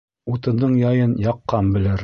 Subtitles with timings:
[0.35, 1.99] Утындың яйын яҡҡан белер.